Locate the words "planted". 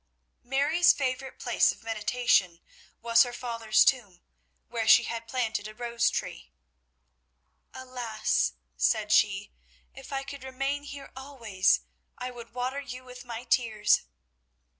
5.27-5.67